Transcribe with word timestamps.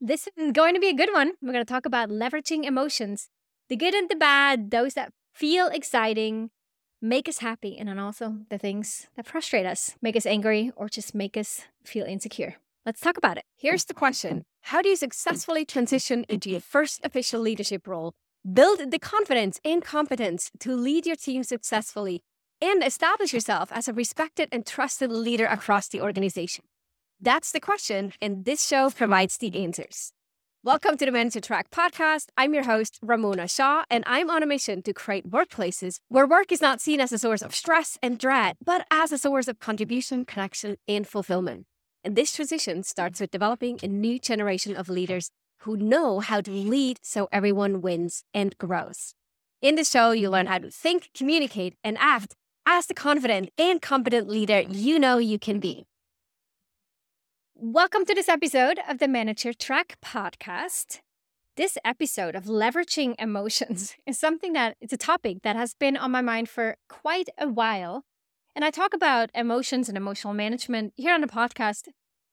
This 0.00 0.28
is 0.36 0.52
going 0.52 0.74
to 0.74 0.80
be 0.80 0.90
a 0.90 0.94
good 0.94 1.12
one. 1.12 1.32
We're 1.40 1.52
going 1.52 1.64
to 1.64 1.72
talk 1.72 1.86
about 1.86 2.10
leveraging 2.10 2.64
emotions 2.64 3.28
the 3.68 3.76
good 3.76 3.94
and 3.94 4.08
the 4.08 4.14
bad, 4.14 4.70
those 4.70 4.94
that 4.94 5.10
feel 5.34 5.66
exciting, 5.68 6.50
make 7.02 7.28
us 7.28 7.38
happy, 7.38 7.76
and 7.76 7.88
then 7.88 7.98
also 7.98 8.36
the 8.48 8.58
things 8.58 9.08
that 9.16 9.26
frustrate 9.26 9.66
us, 9.66 9.96
make 10.00 10.14
us 10.14 10.24
angry, 10.24 10.70
or 10.76 10.88
just 10.88 11.16
make 11.16 11.36
us 11.36 11.62
feel 11.82 12.04
insecure. 12.06 12.56
Let's 12.84 13.00
talk 13.00 13.16
about 13.16 13.38
it. 13.38 13.44
Here's 13.56 13.86
the 13.86 13.94
question 13.94 14.44
How 14.62 14.82
do 14.82 14.88
you 14.90 14.96
successfully 14.96 15.64
transition 15.64 16.24
into 16.28 16.50
your 16.50 16.60
first 16.60 17.00
official 17.02 17.40
leadership 17.40 17.88
role? 17.88 18.12
Build 18.52 18.92
the 18.92 18.98
confidence 19.00 19.58
and 19.64 19.82
competence 19.82 20.52
to 20.60 20.76
lead 20.76 21.06
your 21.06 21.16
team 21.16 21.42
successfully 21.42 22.22
and 22.60 22.84
establish 22.84 23.32
yourself 23.32 23.72
as 23.72 23.88
a 23.88 23.92
respected 23.92 24.48
and 24.52 24.64
trusted 24.64 25.10
leader 25.10 25.46
across 25.46 25.88
the 25.88 26.00
organization. 26.00 26.64
That's 27.20 27.50
the 27.50 27.60
question, 27.60 28.12
and 28.20 28.44
this 28.44 28.66
show 28.66 28.90
provides 28.90 29.38
the 29.38 29.64
answers. 29.64 30.12
Welcome 30.62 30.98
to 30.98 31.06
the 31.06 31.12
Manager 31.12 31.40
Track 31.40 31.70
podcast. 31.70 32.26
I'm 32.36 32.52
your 32.52 32.64
host, 32.64 32.98
Ramona 33.00 33.48
Shaw, 33.48 33.84
and 33.88 34.04
I'm 34.06 34.28
on 34.28 34.42
a 34.42 34.46
mission 34.46 34.82
to 34.82 34.92
create 34.92 35.30
workplaces 35.30 35.98
where 36.08 36.26
work 36.26 36.52
is 36.52 36.60
not 36.60 36.82
seen 36.82 37.00
as 37.00 37.12
a 37.12 37.18
source 37.18 37.40
of 37.40 37.54
stress 37.54 37.96
and 38.02 38.18
dread, 38.18 38.56
but 38.62 38.86
as 38.90 39.12
a 39.12 39.18
source 39.18 39.48
of 39.48 39.60
contribution, 39.60 40.26
connection, 40.26 40.76
and 40.86 41.08
fulfillment. 41.08 41.64
And 42.04 42.16
this 42.16 42.34
transition 42.34 42.82
starts 42.82 43.18
with 43.18 43.30
developing 43.30 43.78
a 43.82 43.88
new 43.88 44.18
generation 44.18 44.76
of 44.76 44.90
leaders 44.90 45.30
who 45.60 45.78
know 45.78 46.20
how 46.20 46.42
to 46.42 46.50
lead 46.50 46.98
so 47.02 47.28
everyone 47.32 47.80
wins 47.80 48.24
and 48.34 48.58
grows. 48.58 49.14
In 49.62 49.76
the 49.76 49.84
show, 49.84 50.10
you 50.10 50.28
learn 50.28 50.48
how 50.48 50.58
to 50.58 50.70
think, 50.70 51.08
communicate, 51.14 51.76
and 51.82 51.96
act 51.98 52.34
as 52.66 52.86
the 52.86 52.94
confident 52.94 53.48
and 53.56 53.80
competent 53.80 54.28
leader 54.28 54.60
you 54.60 54.98
know 54.98 55.16
you 55.16 55.38
can 55.38 55.60
be. 55.60 55.86
Welcome 57.58 58.04
to 58.04 58.14
this 58.14 58.28
episode 58.28 58.80
of 58.86 58.98
the 58.98 59.08
Manager 59.08 59.54
Track 59.54 59.96
podcast. 60.04 61.00
This 61.56 61.78
episode 61.86 62.36
of 62.36 62.44
leveraging 62.44 63.14
emotions 63.18 63.96
is 64.06 64.18
something 64.18 64.52
that 64.52 64.76
it's 64.78 64.92
a 64.92 64.98
topic 64.98 65.38
that 65.42 65.56
has 65.56 65.72
been 65.72 65.96
on 65.96 66.10
my 66.10 66.20
mind 66.20 66.50
for 66.50 66.76
quite 66.90 67.30
a 67.38 67.48
while. 67.48 68.04
And 68.54 68.62
I 68.62 68.70
talk 68.70 68.92
about 68.92 69.30
emotions 69.34 69.88
and 69.88 69.96
emotional 69.96 70.34
management 70.34 70.92
here 70.96 71.14
on 71.14 71.22
the 71.22 71.26
podcast 71.28 71.88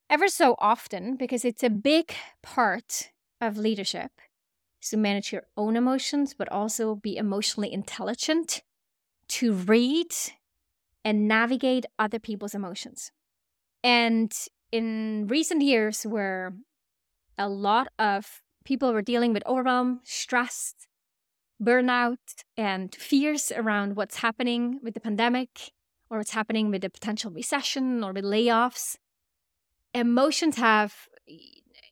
ever 0.09 0.27
so 0.27 0.57
often 0.59 1.15
because 1.15 1.45
it's 1.45 1.63
a 1.63 1.69
big 1.69 2.13
part 2.41 3.11
of 3.39 3.55
leadership 3.57 4.11
is 4.81 4.89
to 4.89 4.97
manage 4.97 5.31
your 5.31 5.43
own 5.55 5.77
emotions, 5.77 6.33
but 6.37 6.51
also 6.51 6.95
be 6.95 7.15
emotionally 7.15 7.71
intelligent, 7.71 8.61
to 9.29 9.53
read 9.53 10.13
and 11.05 11.29
navigate 11.29 11.85
other 11.97 12.19
people's 12.19 12.53
emotions. 12.53 13.13
And 13.85 14.33
in 14.73 15.27
recent 15.27 15.61
years, 15.61 16.01
where 16.03 16.51
a 17.37 17.47
lot 17.47 17.89
of 17.99 18.41
people 18.65 18.91
were 18.91 19.03
dealing 19.03 19.31
with 19.31 19.45
overwhelm, 19.45 19.99
stress, 20.03 20.73
burnout, 21.61 22.17
and 22.57 22.95
fears 22.95 23.51
around 23.55 23.95
what's 23.95 24.17
happening 24.17 24.79
with 24.81 24.95
the 24.95 24.99
pandemic, 24.99 25.71
or 26.09 26.17
what's 26.17 26.31
happening 26.31 26.71
with 26.71 26.81
the 26.81 26.89
potential 26.89 27.29
recession 27.29 28.03
or 28.03 28.13
with 28.13 28.25
layoffs. 28.25 28.95
Emotions 29.93 30.57
have, 30.57 31.07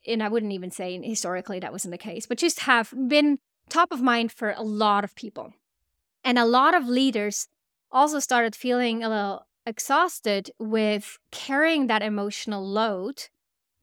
and 0.08 0.24
I 0.24 0.30
wouldn't 0.30 0.52
even 0.52 0.72
say 0.72 1.00
historically 1.04 1.60
that 1.60 1.72
wasn't 1.72 1.92
the 1.92 2.00
case, 2.00 2.26
but 2.26 2.40
just 2.40 2.62
have 2.62 2.92
been 3.08 3.38
top 3.70 3.92
of 3.92 4.02
mind 4.02 4.32
for 4.32 4.56
a 4.58 4.64
lot 4.64 5.04
of 5.04 5.14
people. 5.14 5.54
And 6.24 6.40
a 6.40 6.46
lot 6.46 6.74
of 6.74 6.88
leaders 6.88 7.48
also 7.92 8.18
started 8.18 8.56
feeling 8.56 9.04
a 9.04 9.10
little 9.10 9.46
exhausted 9.66 10.52
with 10.60 11.18
carrying 11.32 11.88
that 11.88 12.02
emotional 12.02 12.66
load, 12.66 13.24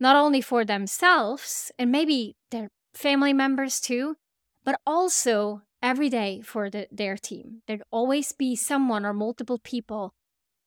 not 0.00 0.16
only 0.16 0.40
for 0.40 0.64
themselves 0.64 1.70
and 1.78 1.92
maybe 1.92 2.36
their 2.50 2.70
family 2.94 3.32
members 3.32 3.80
too, 3.80 4.16
but 4.64 4.80
also 4.86 5.62
every 5.82 6.08
day 6.08 6.40
for 6.40 6.68
the, 6.68 6.86
their 6.90 7.16
team. 7.16 7.62
There'd 7.66 7.82
always 7.90 8.32
be 8.32 8.56
someone 8.56 9.04
or 9.04 9.12
multiple 9.12 9.58
people 9.58 10.12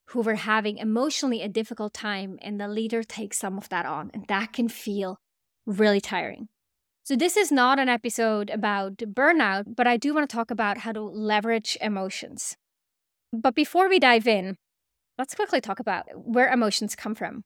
who 0.07 0.21
were 0.21 0.35
having 0.35 0.77
emotionally 0.77 1.41
a 1.41 1.47
difficult 1.47 1.93
time, 1.93 2.37
and 2.41 2.59
the 2.59 2.67
leader 2.67 3.01
takes 3.03 3.37
some 3.37 3.57
of 3.57 3.69
that 3.69 3.85
on, 3.85 4.11
and 4.13 4.25
that 4.27 4.51
can 4.51 4.67
feel 4.67 5.19
really 5.65 6.01
tiring. 6.01 6.49
So, 7.03 7.15
this 7.15 7.37
is 7.37 7.51
not 7.51 7.79
an 7.79 7.89
episode 7.89 8.49
about 8.49 8.97
burnout, 8.97 9.75
but 9.75 9.87
I 9.87 9.97
do 9.97 10.13
want 10.13 10.29
to 10.29 10.35
talk 10.35 10.51
about 10.51 10.79
how 10.79 10.91
to 10.91 11.01
leverage 11.01 11.77
emotions. 11.81 12.57
But 13.31 13.55
before 13.55 13.87
we 13.87 13.99
dive 13.99 14.27
in, 14.27 14.57
let's 15.17 15.35
quickly 15.35 15.61
talk 15.61 15.79
about 15.79 16.05
where 16.15 16.51
emotions 16.51 16.95
come 16.95 17.15
from. 17.15 17.43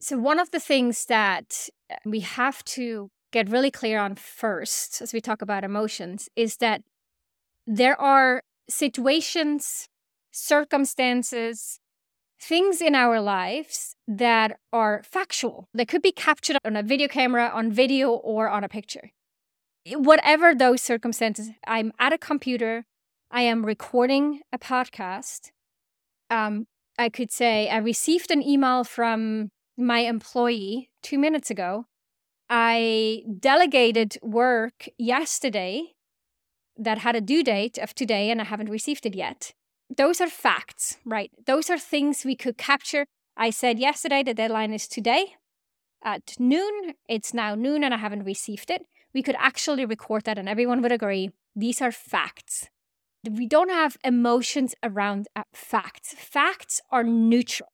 So, 0.00 0.18
one 0.18 0.38
of 0.38 0.50
the 0.50 0.60
things 0.60 1.06
that 1.06 1.68
we 2.04 2.20
have 2.20 2.64
to 2.64 3.10
get 3.32 3.48
really 3.48 3.70
clear 3.70 3.98
on 3.98 4.14
first 4.14 5.02
as 5.02 5.12
we 5.12 5.20
talk 5.20 5.42
about 5.42 5.64
emotions 5.64 6.28
is 6.36 6.56
that 6.58 6.82
there 7.66 8.00
are 8.00 8.42
situations, 8.68 9.88
circumstances, 10.30 11.80
things 12.40 12.80
in 12.80 12.94
our 12.94 13.20
lives 13.20 13.96
that 14.06 14.58
are 14.72 15.02
factual. 15.04 15.68
They 15.74 15.84
could 15.84 16.02
be 16.02 16.12
captured 16.12 16.58
on 16.64 16.76
a 16.76 16.82
video 16.82 17.08
camera, 17.08 17.50
on 17.52 17.72
video, 17.72 18.10
or 18.10 18.48
on 18.48 18.64
a 18.64 18.68
picture. 18.68 19.10
Whatever 19.92 20.54
those 20.54 20.82
circumstances, 20.82 21.50
I'm 21.66 21.92
at 21.98 22.12
a 22.12 22.18
computer, 22.18 22.84
I 23.30 23.42
am 23.42 23.66
recording 23.66 24.40
a 24.52 24.58
podcast. 24.58 25.50
Um, 26.30 26.66
I 26.98 27.08
could 27.08 27.30
say 27.30 27.68
I 27.68 27.78
received 27.78 28.30
an 28.30 28.42
email 28.42 28.84
from 28.84 29.50
my 29.76 30.00
employee 30.00 30.90
two 31.02 31.18
minutes 31.18 31.50
ago. 31.50 31.86
I 32.50 33.22
delegated 33.38 34.18
work 34.22 34.88
yesterday 34.98 35.94
that 36.76 36.98
had 36.98 37.14
a 37.14 37.20
due 37.20 37.44
date 37.44 37.78
of 37.78 37.94
today 37.94 38.30
and 38.30 38.40
I 38.40 38.44
haven't 38.44 38.70
received 38.70 39.06
it 39.06 39.14
yet 39.14 39.52
those 39.94 40.20
are 40.20 40.28
facts, 40.28 40.98
right? 41.04 41.30
Those 41.46 41.70
are 41.70 41.78
things 41.78 42.24
we 42.24 42.36
could 42.36 42.58
capture. 42.58 43.06
I 43.36 43.50
said 43.50 43.78
yesterday 43.78 44.22
the 44.22 44.34
deadline 44.34 44.72
is 44.72 44.86
today 44.86 45.36
at 46.04 46.34
noon. 46.38 46.94
It's 47.08 47.32
now 47.32 47.54
noon 47.54 47.84
and 47.84 47.94
I 47.94 47.98
haven't 47.98 48.24
received 48.24 48.70
it. 48.70 48.86
We 49.14 49.22
could 49.22 49.36
actually 49.38 49.84
record 49.86 50.24
that 50.24 50.38
and 50.38 50.48
everyone 50.48 50.82
would 50.82 50.92
agree. 50.92 51.30
These 51.56 51.80
are 51.80 51.92
facts. 51.92 52.68
We 53.28 53.46
don't 53.46 53.70
have 53.70 53.96
emotions 54.04 54.74
around 54.82 55.28
uh, 55.34 55.42
facts. 55.52 56.14
Facts 56.14 56.80
are 56.90 57.04
neutral. 57.04 57.70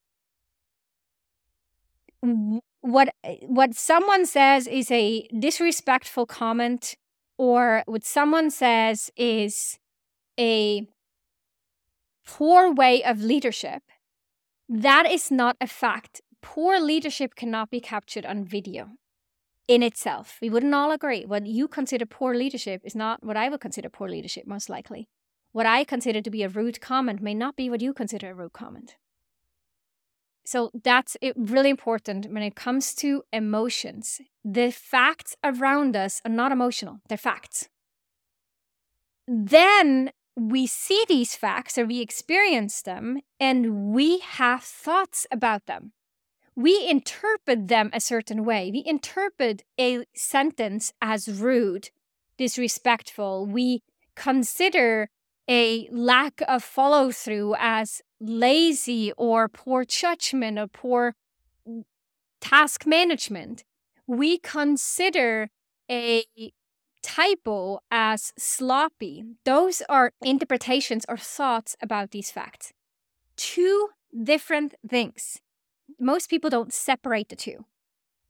What 2.81 3.09
what 3.43 3.75
someone 3.75 4.25
says 4.25 4.67
is 4.67 4.89
a 4.89 5.27
disrespectful 5.39 6.25
comment 6.25 6.95
or 7.37 7.83
what 7.85 8.03
someone 8.03 8.49
says 8.49 9.11
is 9.15 9.77
a 10.39 10.87
poor 12.25 12.73
way 12.73 13.03
of 13.03 13.21
leadership, 13.21 13.83
that 14.67 15.09
is 15.09 15.29
not 15.29 15.55
a 15.61 15.67
fact. 15.67 16.21
Poor 16.41 16.79
leadership 16.79 17.35
cannot 17.35 17.69
be 17.69 17.79
captured 17.79 18.25
on 18.25 18.43
video 18.45 18.91
in 19.67 19.83
itself. 19.83 20.37
We 20.41 20.49
wouldn't 20.49 20.73
all 20.73 20.91
agree. 20.91 21.25
What 21.25 21.45
you 21.45 21.67
consider 21.67 22.05
poor 22.05 22.35
leadership 22.35 22.81
is 22.83 22.95
not 22.95 23.23
what 23.23 23.37
I 23.37 23.49
would 23.49 23.61
consider 23.61 23.89
poor 23.89 24.09
leadership, 24.09 24.45
most 24.47 24.69
likely. 24.69 25.07
What 25.55 25.65
I 25.65 25.85
consider 25.85 26.21
to 26.21 26.29
be 26.29 26.43
a 26.43 26.49
rude 26.49 26.81
comment 26.81 27.21
may 27.21 27.33
not 27.33 27.55
be 27.55 27.69
what 27.69 27.79
you 27.79 27.93
consider 27.93 28.31
a 28.31 28.33
rude 28.33 28.51
comment. 28.51 28.97
So 30.43 30.69
that's 30.83 31.15
really 31.37 31.69
important 31.69 32.29
when 32.29 32.43
it 32.43 32.57
comes 32.57 32.93
to 32.95 33.23
emotions. 33.31 34.19
The 34.43 34.69
facts 34.69 35.37
around 35.45 35.95
us 35.95 36.21
are 36.25 36.29
not 36.29 36.51
emotional, 36.51 36.99
they're 37.07 37.17
facts. 37.17 37.69
Then 39.29 40.11
we 40.35 40.67
see 40.67 41.05
these 41.07 41.37
facts 41.37 41.77
or 41.77 41.85
we 41.85 42.01
experience 42.01 42.81
them 42.81 43.21
and 43.39 43.93
we 43.93 44.19
have 44.19 44.61
thoughts 44.61 45.25
about 45.31 45.67
them. 45.67 45.93
We 46.57 46.85
interpret 46.85 47.69
them 47.69 47.91
a 47.93 48.01
certain 48.01 48.43
way. 48.43 48.71
We 48.73 48.83
interpret 48.85 49.63
a 49.79 50.03
sentence 50.13 50.91
as 51.01 51.29
rude, 51.29 51.91
disrespectful. 52.37 53.45
We 53.45 53.83
consider 54.17 55.11
a 55.49 55.87
lack 55.91 56.41
of 56.47 56.63
follow 56.63 57.11
through 57.11 57.55
as 57.59 58.01
lazy 58.19 59.11
or 59.17 59.47
poor 59.47 59.85
judgment 59.85 60.57
or 60.57 60.67
poor 60.67 61.15
mm, 61.67 61.83
task 62.41 62.85
management. 62.85 63.63
We 64.07 64.37
consider 64.37 65.49
a 65.89 66.23
typo 67.03 67.79
as 67.91 68.33
sloppy. 68.37 69.23
Those 69.45 69.81
are 69.87 70.11
interpretations 70.23 71.05
or 71.07 71.17
thoughts 71.17 71.75
about 71.81 72.11
these 72.11 72.31
facts. 72.31 72.73
Two 73.37 73.89
different 74.23 74.75
things. 74.87 75.41
Most 75.99 76.29
people 76.29 76.49
don't 76.49 76.73
separate 76.73 77.29
the 77.29 77.35
two. 77.35 77.65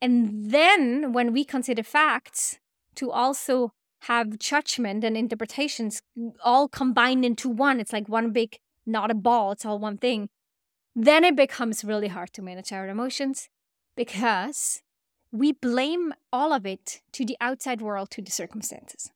And 0.01 0.51
then 0.51 1.13
when 1.13 1.31
we 1.31 1.45
consider 1.45 1.83
facts 1.83 2.59
to 2.95 3.12
also 3.12 3.71
have 4.07 4.37
judgment 4.37 5.03
and 5.03 5.17
interpretations 5.17 6.01
all 6.43 6.67
combined 6.67 7.25
into 7.25 7.49
one, 7.49 7.79
it's 7.79 7.93
like 7.93 8.07
one 8.07 8.31
big, 8.31 8.57
not 8.85 9.09
a 9.09 9.15
ball, 9.15 9.51
it's 9.51 9.65
all 9.65 9.79
one 9.79 9.97
thing. 9.97 10.29
Then 10.95 11.23
it 11.23 11.35
becomes 11.35 11.83
really 11.83 12.07
hard 12.07 12.31
to 12.33 12.41
manage 12.41 12.71
our 12.71 12.87
emotions 12.87 13.49
because 13.95 14.81
we 15.31 15.53
blame 15.53 16.13
all 16.31 16.53
of 16.53 16.65
it 16.65 17.01
to 17.13 17.25
the 17.25 17.35
outside 17.41 17.81
world, 17.81 18.11
to 18.11 18.21
the 18.21 18.31
circumstances. 18.31 19.11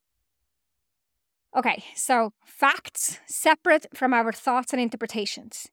Okay, 1.55 1.83
so 1.95 2.33
facts 2.45 3.19
separate 3.27 3.85
from 3.93 4.13
our 4.13 4.31
thoughts 4.31 4.73
and 4.73 4.81
interpretations. 4.81 5.67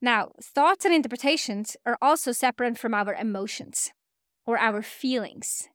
Now, 0.00 0.32
thoughts 0.40 0.84
and 0.84 0.94
interpretations 0.94 1.76
are 1.84 1.98
also 2.00 2.32
separate 2.32 2.78
from 2.78 2.94
our 2.94 3.14
emotions 3.14 3.92
or 4.46 4.58
our 4.58 4.82
feelings. 4.82 5.68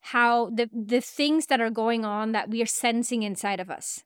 How 0.00 0.50
the, 0.50 0.68
the 0.72 1.00
things 1.00 1.46
that 1.46 1.60
are 1.60 1.70
going 1.70 2.04
on 2.04 2.32
that 2.32 2.50
we 2.50 2.62
are 2.62 2.66
sensing 2.66 3.22
inside 3.22 3.60
of 3.60 3.70
us 3.70 4.04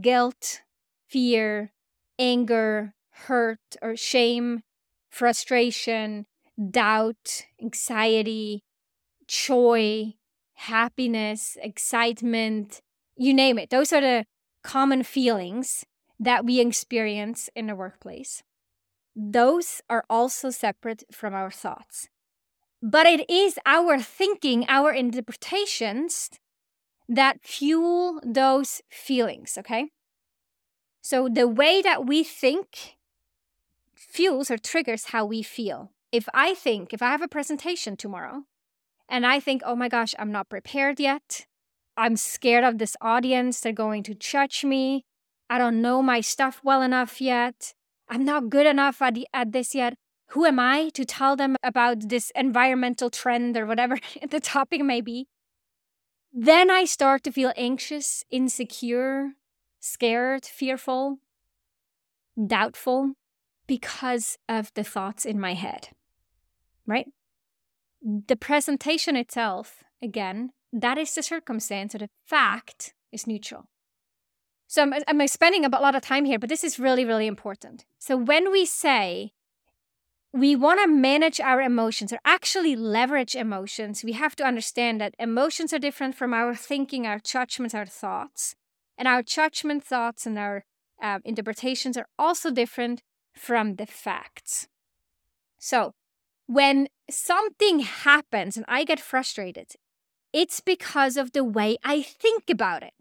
guilt, 0.00 0.62
fear, 1.08 1.72
anger, 2.18 2.94
hurt, 3.10 3.76
or 3.82 3.96
shame, 3.96 4.62
frustration, 5.10 6.26
doubt, 6.70 7.46
anxiety, 7.62 8.64
joy, 9.26 10.14
happiness, 10.54 11.56
excitement, 11.62 12.80
you 13.16 13.34
name 13.34 13.58
it. 13.58 13.70
Those 13.70 13.92
are 13.92 14.00
the 14.00 14.24
common 14.62 15.02
feelings 15.02 15.84
that 16.18 16.44
we 16.44 16.60
experience 16.60 17.50
in 17.54 17.66
the 17.66 17.74
workplace. 17.74 18.42
Those 19.14 19.80
are 19.88 20.04
also 20.08 20.50
separate 20.50 21.04
from 21.12 21.34
our 21.34 21.50
thoughts. 21.50 22.08
But 22.86 23.06
it 23.06 23.30
is 23.30 23.58
our 23.64 23.98
thinking, 23.98 24.66
our 24.68 24.92
interpretations 24.92 26.28
that 27.08 27.40
fuel 27.42 28.20
those 28.22 28.82
feelings, 28.90 29.56
okay? 29.56 29.88
So 31.00 31.30
the 31.32 31.48
way 31.48 31.80
that 31.80 32.04
we 32.04 32.22
think 32.22 32.96
fuels 33.94 34.50
or 34.50 34.58
triggers 34.58 35.06
how 35.06 35.24
we 35.24 35.42
feel. 35.42 35.92
If 36.12 36.28
I 36.34 36.52
think, 36.52 36.92
if 36.92 37.00
I 37.00 37.08
have 37.08 37.22
a 37.22 37.28
presentation 37.28 37.96
tomorrow 37.96 38.42
and 39.08 39.24
I 39.24 39.40
think, 39.40 39.62
oh 39.64 39.74
my 39.74 39.88
gosh, 39.88 40.14
I'm 40.18 40.30
not 40.30 40.50
prepared 40.50 41.00
yet, 41.00 41.46
I'm 41.96 42.16
scared 42.16 42.64
of 42.64 42.76
this 42.76 42.98
audience, 43.00 43.60
they're 43.60 43.72
going 43.72 44.02
to 44.02 44.14
judge 44.14 44.62
me, 44.62 45.06
I 45.48 45.56
don't 45.56 45.80
know 45.80 46.02
my 46.02 46.20
stuff 46.20 46.60
well 46.62 46.82
enough 46.82 47.18
yet, 47.18 47.72
I'm 48.10 48.26
not 48.26 48.50
good 48.50 48.66
enough 48.66 49.00
at, 49.00 49.14
the, 49.14 49.26
at 49.32 49.52
this 49.52 49.74
yet. 49.74 49.94
Who 50.34 50.46
am 50.46 50.58
I 50.58 50.88
to 50.94 51.04
tell 51.04 51.36
them 51.36 51.56
about 51.62 52.08
this 52.08 52.32
environmental 52.34 53.08
trend 53.08 53.56
or 53.56 53.66
whatever 53.66 54.00
the 54.28 54.40
topic 54.40 54.82
may 54.82 55.00
be? 55.00 55.28
Then 56.32 56.72
I 56.72 56.86
start 56.86 57.22
to 57.22 57.30
feel 57.30 57.52
anxious, 57.56 58.24
insecure, 58.32 59.34
scared, 59.78 60.44
fearful, 60.44 61.18
doubtful 62.44 63.12
because 63.68 64.36
of 64.48 64.74
the 64.74 64.82
thoughts 64.82 65.24
in 65.24 65.38
my 65.38 65.54
head, 65.54 65.90
right? 66.84 67.06
The 68.02 68.36
presentation 68.36 69.14
itself, 69.14 69.84
again, 70.02 70.50
that 70.72 70.98
is 70.98 71.14
the 71.14 71.22
circumstance 71.22 71.94
or 71.94 71.98
the 71.98 72.10
fact 72.26 72.92
is 73.12 73.28
neutral. 73.28 73.66
So 74.66 74.82
I'm, 74.82 74.94
I'm 75.06 75.28
spending 75.28 75.64
a 75.64 75.68
lot 75.68 75.94
of 75.94 76.02
time 76.02 76.24
here, 76.24 76.40
but 76.40 76.48
this 76.48 76.64
is 76.64 76.80
really, 76.80 77.04
really 77.04 77.28
important. 77.28 77.84
So 78.00 78.16
when 78.16 78.50
we 78.50 78.66
say 78.66 79.33
we 80.34 80.56
want 80.56 80.80
to 80.80 80.88
manage 80.88 81.38
our 81.38 81.62
emotions 81.62 82.12
or 82.12 82.18
actually 82.24 82.74
leverage 82.74 83.36
emotions, 83.36 84.02
we 84.02 84.12
have 84.14 84.34
to 84.34 84.44
understand 84.44 85.00
that 85.00 85.14
emotions 85.16 85.72
are 85.72 85.78
different 85.78 86.16
from 86.16 86.34
our 86.34 86.56
thinking, 86.56 87.06
our 87.06 87.20
judgments, 87.20 87.72
our 87.72 87.86
thoughts. 87.86 88.56
And 88.98 89.06
our 89.06 89.22
judgment, 89.22 89.84
thoughts, 89.84 90.26
and 90.26 90.36
our 90.36 90.64
uh, 91.00 91.20
interpretations 91.24 91.96
are 91.96 92.08
also 92.18 92.50
different 92.50 93.02
from 93.32 93.76
the 93.76 93.86
facts. 93.86 94.66
So 95.56 95.94
when 96.46 96.88
something 97.08 97.80
happens 97.80 98.56
and 98.56 98.66
I 98.66 98.82
get 98.82 98.98
frustrated, 98.98 99.74
it's 100.32 100.58
because 100.58 101.16
of 101.16 101.30
the 101.30 101.44
way 101.44 101.76
I 101.84 102.02
think 102.02 102.50
about 102.50 102.82
it. 102.82 102.94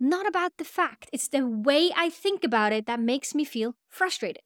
Not 0.00 0.26
about 0.26 0.52
the 0.56 0.64
fact. 0.64 1.10
It's 1.12 1.28
the 1.28 1.46
way 1.46 1.90
I 1.94 2.08
think 2.08 2.42
about 2.42 2.72
it 2.72 2.86
that 2.86 3.00
makes 3.00 3.34
me 3.34 3.44
feel 3.44 3.74
frustrated. 3.90 4.42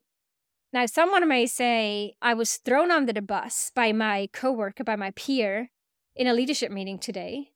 Now, 0.72 0.86
someone 0.86 1.26
may 1.26 1.46
say, 1.46 2.14
I 2.22 2.34
was 2.34 2.56
thrown 2.56 2.90
under 2.90 3.12
the 3.12 3.22
bus 3.22 3.72
by 3.74 3.92
my 3.92 4.28
coworker, 4.32 4.84
by 4.84 4.96
my 4.96 5.10
peer 5.10 5.70
in 6.14 6.26
a 6.26 6.34
leadership 6.34 6.70
meeting 6.70 6.98
today, 6.98 7.50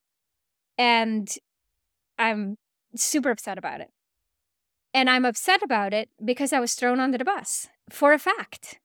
and 0.76 1.28
I'm 2.18 2.56
super 2.96 3.30
upset 3.30 3.56
about 3.56 3.80
it. 3.80 3.90
And 4.92 5.08
I'm 5.10 5.24
upset 5.24 5.62
about 5.62 5.92
it 5.92 6.08
because 6.24 6.52
I 6.52 6.60
was 6.60 6.74
thrown 6.74 7.00
under 7.00 7.18
the 7.18 7.24
bus 7.24 7.68
for 7.90 8.12
a 8.12 8.18
fact. 8.18 8.78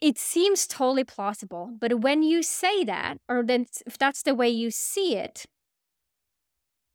It 0.00 0.18
seems 0.18 0.66
totally 0.66 1.04
plausible, 1.04 1.76
but 1.80 2.00
when 2.00 2.22
you 2.22 2.42
say 2.42 2.82
that, 2.84 3.18
or 3.28 3.42
then 3.44 3.66
if 3.86 3.96
that's 3.96 4.22
the 4.22 4.34
way 4.34 4.48
you 4.48 4.70
see 4.70 5.16
it, 5.16 5.46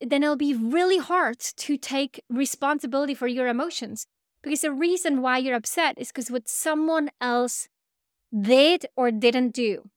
then 0.01 0.23
it'll 0.23 0.35
be 0.35 0.53
really 0.53 0.97
hard 0.97 1.39
to 1.39 1.77
take 1.77 2.21
responsibility 2.29 3.13
for 3.13 3.27
your 3.27 3.47
emotions. 3.47 4.05
Because 4.47 4.61
the 4.61 4.71
reason 4.71 5.21
why 5.21 5.39
you're 5.39 5.55
upset 5.55 5.95
is 5.97 6.07
because 6.07 6.31
what 6.31 6.47
someone 6.47 7.09
else 7.19 7.67
did 8.31 8.85
or 8.95 9.11
didn't 9.11 9.53
do. 9.53 9.89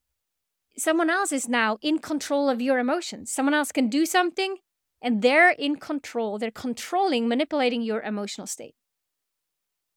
Someone 0.76 1.08
else 1.08 1.30
is 1.30 1.48
now 1.48 1.78
in 1.82 2.00
control 2.00 2.50
of 2.50 2.60
your 2.60 2.80
emotions. 2.80 3.30
Someone 3.30 3.54
else 3.54 3.70
can 3.70 3.88
do 3.88 4.04
something 4.04 4.56
and 5.00 5.22
they're 5.22 5.50
in 5.50 5.76
control. 5.76 6.38
They're 6.38 6.50
controlling, 6.50 7.28
manipulating 7.28 7.82
your 7.82 8.00
emotional 8.00 8.48
state. 8.48 8.74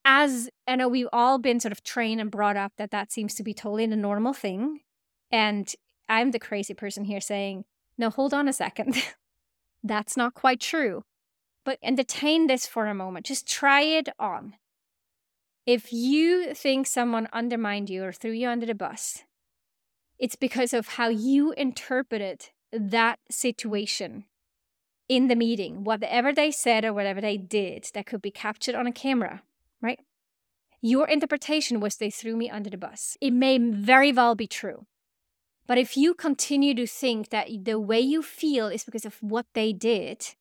As 0.06 0.50
I 0.68 0.76
know, 0.76 0.88
we've 0.88 1.08
all 1.12 1.40
been 1.40 1.60
sort 1.60 1.72
of 1.72 1.84
trained 1.84 2.22
and 2.22 2.30
brought 2.30 2.58
up 2.58 2.74
that 2.78 2.92
that 2.92 3.12
seems 3.12 3.34
to 3.36 3.44
be 3.44 3.56
totally 3.56 3.88
the 3.88 3.96
normal 3.96 4.34
thing. 4.34 4.82
And 5.32 5.74
I'm 6.08 6.30
the 6.30 6.40
crazy 6.40 6.76
person 6.76 7.06
here 7.06 7.22
saying, 7.22 7.66
no, 7.98 8.12
hold 8.12 8.36
on 8.36 8.48
a 8.48 8.54
second. 8.54 9.02
That's 9.84 10.16
not 10.16 10.36
quite 10.36 10.60
true. 10.60 11.04
But 11.66 11.80
entertain 11.82 12.48
this 12.48 12.68
for 12.68 12.88
a 12.88 12.94
moment. 12.94 13.26
Just 13.26 13.48
try 13.48 13.82
it 13.82 14.10
on. 14.20 14.56
If 15.66 15.94
you 15.94 16.54
think 16.54 16.88
someone 16.88 17.30
undermined 17.32 17.90
you 17.90 18.04
or 18.04 18.12
threw 18.12 18.32
you 18.32 18.50
under 18.50 18.66
the 18.66 18.76
bus, 18.76 19.24
it's 20.20 20.36
because 20.36 20.74
of 20.74 20.90
how 20.90 21.08
you 21.08 21.54
interpreted 21.54 22.50
that 22.72 23.20
situation 23.30 24.26
in 25.08 25.28
the 25.28 25.36
meeting, 25.36 25.84
whatever 25.84 26.34
they 26.34 26.52
said 26.52 26.84
or 26.84 26.94
whatever 26.94 27.22
they 27.22 27.38
did 27.38 27.90
that 27.94 28.06
could 28.06 28.22
be 28.22 28.32
captured 28.32 28.76
on 28.76 28.88
a 28.88 28.92
camera, 28.92 29.44
right? 29.82 30.00
Your 30.82 31.08
interpretation 31.08 31.80
was 31.80 31.96
they 31.96 32.10
threw 32.10 32.36
me 32.36 32.50
under 32.50 32.70
the 32.70 32.78
bus. 32.78 33.18
It 33.22 33.32
may 33.32 33.58
very 33.58 34.12
well 34.12 34.36
be 34.36 34.48
true. 34.48 34.86
But 35.66 35.78
if 35.78 35.96
you 35.96 36.14
continue 36.14 36.74
to 36.76 36.86
think 36.86 37.30
that 37.30 37.48
the 37.64 37.80
way 37.80 38.00
you 38.02 38.22
feel 38.22 38.68
is 38.68 38.84
because 38.84 39.06
of 39.06 39.16
what 39.22 39.46
they 39.54 39.72
did, 39.72 40.36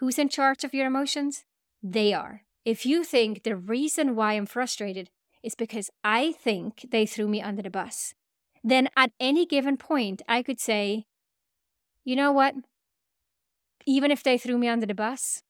who's 0.00 0.18
in 0.18 0.28
charge 0.28 0.64
of 0.64 0.74
your 0.74 0.86
emotions? 0.86 1.44
They 1.82 2.12
are. 2.12 2.42
If 2.64 2.84
you 2.84 3.04
think 3.04 3.42
the 3.42 3.56
reason 3.56 4.16
why 4.16 4.34
I'm 4.34 4.46
frustrated 4.46 5.10
is 5.42 5.54
because 5.54 5.90
I 6.04 6.32
think 6.32 6.86
they 6.90 7.06
threw 7.06 7.28
me 7.28 7.40
under 7.40 7.62
the 7.62 7.70
bus, 7.70 8.14
then 8.62 8.88
at 8.96 9.12
any 9.18 9.46
given 9.46 9.76
point, 9.76 10.20
I 10.28 10.42
could 10.42 10.60
say, 10.60 11.06
you 12.04 12.16
know 12.16 12.32
what? 12.32 12.54
even 13.86 14.10
if 14.10 14.22
they 14.22 14.38
threw 14.38 14.58
me 14.58 14.68
under 14.68 14.86
the 14.86 14.94
bus, 14.94 15.42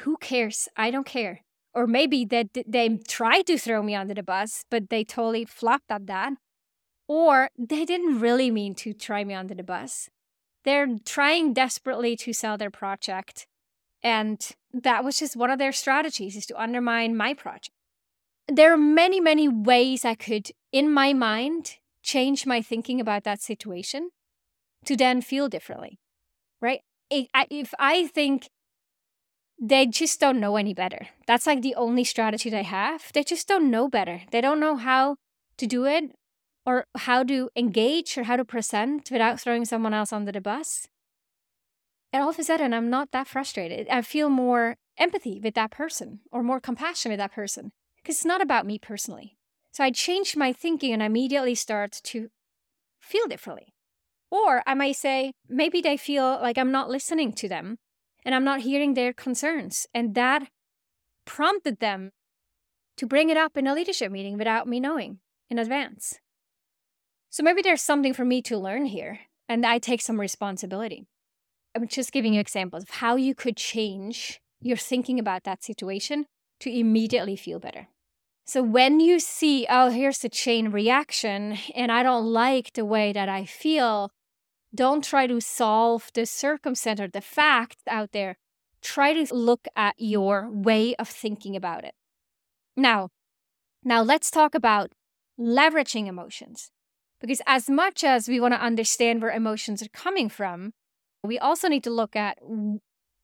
who 0.00 0.16
cares? 0.18 0.68
I 0.76 0.90
don't 0.90 1.06
care. 1.06 1.40
Or 1.74 1.86
maybe 1.86 2.24
that 2.26 2.52
they, 2.54 2.64
they 2.66 2.96
tried 3.08 3.46
to 3.46 3.58
throw 3.58 3.82
me 3.82 3.94
under 3.94 4.14
the 4.14 4.22
bus, 4.22 4.64
but 4.70 4.90
they 4.90 5.04
totally 5.04 5.44
flopped 5.44 5.90
at 5.90 6.06
that. 6.06 6.32
Or 7.06 7.50
they 7.58 7.84
didn't 7.84 8.20
really 8.20 8.50
mean 8.50 8.74
to 8.76 8.92
try 8.92 9.24
me 9.24 9.34
under 9.34 9.54
the 9.54 9.62
bus. 9.62 10.10
They're 10.64 10.98
trying 11.04 11.52
desperately 11.52 12.16
to 12.16 12.32
sell 12.32 12.58
their 12.58 12.70
project. 12.70 13.46
And 14.02 14.46
that 14.72 15.04
was 15.04 15.18
just 15.18 15.36
one 15.36 15.50
of 15.50 15.58
their 15.58 15.72
strategies 15.72 16.36
is 16.36 16.46
to 16.46 16.60
undermine 16.60 17.16
my 17.16 17.34
project. 17.34 17.70
There 18.46 18.72
are 18.72 18.78
many, 18.78 19.20
many 19.20 19.48
ways 19.48 20.04
I 20.04 20.14
could, 20.14 20.50
in 20.72 20.90
my 20.90 21.12
mind, 21.12 21.76
change 22.02 22.46
my 22.46 22.62
thinking 22.62 23.00
about 23.00 23.24
that 23.24 23.42
situation 23.42 24.10
to 24.84 24.96
then 24.96 25.20
feel 25.20 25.48
differently, 25.48 25.98
right? 26.60 26.80
if 27.10 27.72
I 27.78 28.06
think 28.06 28.50
they 29.60 29.86
just 29.86 30.20
don't 30.20 30.40
know 30.40 30.56
any 30.56 30.74
better, 30.74 31.08
that's 31.26 31.46
like 31.46 31.62
the 31.62 31.74
only 31.74 32.04
strategy 32.04 32.50
they 32.50 32.62
have. 32.62 33.10
They 33.12 33.24
just 33.24 33.48
don't 33.48 33.70
know 33.70 33.88
better. 33.88 34.22
They 34.30 34.40
don't 34.40 34.60
know 34.60 34.76
how 34.76 35.16
to 35.56 35.66
do 35.66 35.84
it 35.84 36.14
or 36.68 36.84
how 36.96 37.24
to 37.24 37.48
engage 37.56 38.18
or 38.18 38.24
how 38.24 38.36
to 38.36 38.44
present 38.44 39.10
without 39.10 39.40
throwing 39.40 39.64
someone 39.64 39.94
else 39.94 40.12
under 40.12 40.30
the 40.30 40.38
bus. 40.38 40.86
And 42.12 42.22
all 42.22 42.28
of 42.28 42.38
a 42.38 42.44
sudden, 42.44 42.74
I'm 42.74 42.90
not 42.90 43.10
that 43.12 43.26
frustrated. 43.26 43.88
I 43.88 44.02
feel 44.02 44.28
more 44.28 44.76
empathy 44.98 45.40
with 45.42 45.54
that 45.54 45.70
person 45.70 46.20
or 46.30 46.42
more 46.42 46.60
compassion 46.60 47.10
with 47.10 47.20
that 47.20 47.32
person 47.32 47.72
because 47.96 48.16
it's 48.16 48.26
not 48.26 48.42
about 48.42 48.66
me 48.66 48.78
personally. 48.78 49.38
So 49.72 49.82
I 49.82 49.90
change 49.90 50.36
my 50.36 50.52
thinking 50.52 50.92
and 50.92 51.02
immediately 51.02 51.54
start 51.54 52.00
to 52.04 52.28
feel 53.00 53.26
differently. 53.26 53.72
Or 54.30 54.62
I 54.66 54.74
might 54.74 54.96
say, 54.96 55.32
maybe 55.48 55.80
they 55.80 55.96
feel 55.96 56.38
like 56.42 56.58
I'm 56.58 56.72
not 56.72 56.90
listening 56.90 57.32
to 57.32 57.48
them 57.48 57.78
and 58.26 58.34
I'm 58.34 58.44
not 58.44 58.60
hearing 58.60 58.92
their 58.92 59.14
concerns. 59.14 59.86
And 59.94 60.14
that 60.16 60.50
prompted 61.24 61.78
them 61.78 62.10
to 62.98 63.06
bring 63.06 63.30
it 63.30 63.38
up 63.38 63.56
in 63.56 63.66
a 63.66 63.72
leadership 63.72 64.12
meeting 64.12 64.36
without 64.36 64.68
me 64.68 64.80
knowing 64.80 65.20
in 65.48 65.58
advance. 65.58 66.20
So 67.38 67.44
maybe 67.44 67.62
there's 67.62 67.82
something 67.82 68.14
for 68.14 68.24
me 68.24 68.42
to 68.42 68.58
learn 68.58 68.86
here, 68.86 69.20
and 69.48 69.64
I 69.64 69.78
take 69.78 70.02
some 70.02 70.20
responsibility. 70.20 71.06
I'm 71.72 71.86
just 71.86 72.10
giving 72.10 72.34
you 72.34 72.40
examples 72.40 72.82
of 72.82 72.90
how 72.90 73.14
you 73.14 73.32
could 73.32 73.56
change 73.56 74.40
your 74.60 74.76
thinking 74.76 75.20
about 75.20 75.44
that 75.44 75.62
situation 75.62 76.26
to 76.58 76.76
immediately 76.76 77.36
feel 77.36 77.60
better. 77.60 77.86
So 78.44 78.60
when 78.60 78.98
you 78.98 79.20
see, 79.20 79.68
oh, 79.70 79.90
here's 79.90 80.18
the 80.18 80.28
chain 80.28 80.72
reaction, 80.72 81.58
and 81.76 81.92
I 81.92 82.02
don't 82.02 82.26
like 82.26 82.72
the 82.72 82.84
way 82.84 83.12
that 83.12 83.28
I 83.28 83.44
feel, 83.44 84.10
don't 84.74 85.04
try 85.04 85.28
to 85.28 85.40
solve 85.40 86.10
the 86.14 86.26
circumstance 86.26 87.00
or 87.00 87.06
the 87.06 87.20
fact 87.20 87.76
out 87.86 88.10
there. 88.10 88.36
Try 88.82 89.12
to 89.12 89.32
look 89.32 89.68
at 89.76 89.94
your 89.96 90.50
way 90.50 90.96
of 90.96 91.08
thinking 91.08 91.54
about 91.54 91.84
it. 91.84 91.94
Now, 92.76 93.10
now 93.84 94.02
let's 94.02 94.28
talk 94.28 94.56
about 94.56 94.90
leveraging 95.38 96.08
emotions. 96.08 96.72
Because 97.20 97.42
as 97.46 97.68
much 97.68 98.04
as 98.04 98.28
we 98.28 98.40
want 98.40 98.54
to 98.54 98.60
understand 98.60 99.20
where 99.20 99.30
emotions 99.30 99.82
are 99.82 99.88
coming 99.88 100.28
from, 100.28 100.72
we 101.24 101.38
also 101.38 101.68
need 101.68 101.84
to 101.84 101.90
look 101.90 102.14
at 102.14 102.38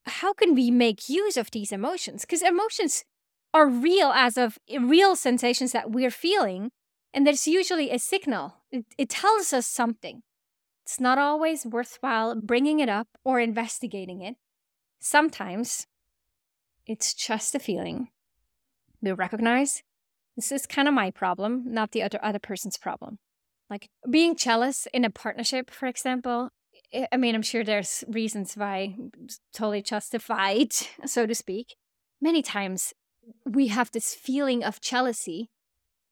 how 0.06 0.32
can 0.32 0.54
we 0.54 0.70
make 0.70 1.08
use 1.08 1.36
of 1.36 1.50
these 1.50 1.72
emotions? 1.72 2.22
Because 2.22 2.42
emotions 2.42 3.04
are 3.52 3.68
real 3.68 4.08
as 4.08 4.36
of 4.36 4.58
eh, 4.68 4.78
real 4.80 5.16
sensations 5.16 5.72
that 5.72 5.90
we're 5.90 6.10
feeling. 6.10 6.70
And 7.12 7.26
there's 7.26 7.46
usually 7.46 7.90
a 7.90 7.98
signal. 7.98 8.56
It, 8.72 8.84
it 8.98 9.08
tells 9.08 9.52
us 9.52 9.66
something. 9.66 10.22
It's 10.84 11.00
not 11.00 11.16
always 11.16 11.64
worthwhile 11.64 12.34
bringing 12.34 12.80
it 12.80 12.88
up 12.88 13.08
or 13.24 13.40
investigating 13.40 14.20
it. 14.20 14.34
Sometimes 15.00 15.86
it's 16.86 17.14
just 17.14 17.54
a 17.54 17.58
feeling. 17.58 18.08
We 19.00 19.12
recognize 19.12 19.82
this 20.36 20.50
is 20.50 20.66
kind 20.66 20.88
of 20.88 20.94
my 20.94 21.10
problem, 21.10 21.64
not 21.66 21.92
the 21.92 22.02
other 22.02 22.18
other 22.22 22.38
person's 22.38 22.76
problem. 22.76 23.18
Like 23.70 23.88
being 24.08 24.36
jealous 24.36 24.86
in 24.92 25.04
a 25.04 25.10
partnership, 25.10 25.70
for 25.70 25.86
example. 25.86 26.50
I 27.12 27.16
mean, 27.16 27.34
I'm 27.34 27.42
sure 27.42 27.64
there's 27.64 28.04
reasons 28.06 28.54
why 28.54 28.96
totally 29.52 29.82
justified, 29.82 30.72
so 31.06 31.26
to 31.26 31.34
speak. 31.34 31.74
Many 32.20 32.42
times 32.42 32.92
we 33.44 33.68
have 33.68 33.90
this 33.90 34.14
feeling 34.14 34.62
of 34.62 34.80
jealousy 34.80 35.50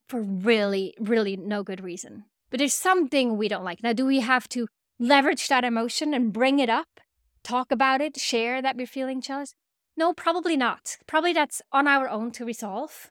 for 0.09 0.21
really, 0.21 0.95
really 0.99 1.37
no 1.37 1.63
good 1.63 1.83
reason. 1.83 2.25
But 2.51 2.59
there's 2.59 2.75
something 2.75 3.37
we 3.37 3.49
don't 3.49 3.65
like. 3.65 3.83
Now, 3.83 3.93
do 3.93 4.05
we 4.05 4.21
have 4.21 4.49
to 4.51 4.69
leverage 4.99 5.49
that 5.49 5.65
emotion 5.65 6.13
and 6.13 6.33
bring 6.33 6.59
it 6.59 6.69
up, 6.69 7.01
talk 7.43 7.73
about 7.73 8.01
it, 8.01 8.19
share 8.19 8.61
that 8.61 8.77
we're 8.77 8.87
feeling 8.87 9.21
jealous? 9.21 9.55
No, 9.97 10.13
probably 10.13 10.57
not. 10.57 10.97
Probably 11.07 11.33
that's 11.33 11.63
on 11.73 11.87
our 11.87 12.09
own 12.09 12.31
to 12.33 12.45
resolve. 12.45 13.11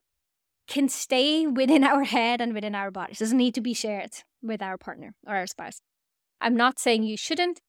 Can 0.71 0.87
stay 0.87 1.45
within 1.45 1.83
our 1.83 2.05
head 2.05 2.39
and 2.39 2.53
within 2.53 2.75
our 2.75 2.91
bodies. 2.91 3.19
Doesn't 3.19 3.37
need 3.37 3.55
to 3.55 3.61
be 3.61 3.73
shared 3.73 4.11
with 4.41 4.61
our 4.61 4.77
partner 4.77 5.15
or 5.27 5.35
our 5.35 5.45
spouse. 5.45 5.81
I'm 6.39 6.55
not 6.55 6.79
saying 6.79 7.03
you 7.03 7.17
shouldn't. 7.17 7.59